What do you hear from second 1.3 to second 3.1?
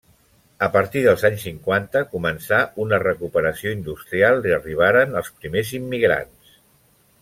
cinquanta començà una